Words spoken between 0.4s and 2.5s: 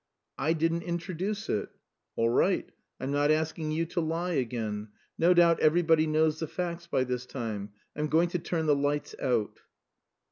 didn't introduce it." "All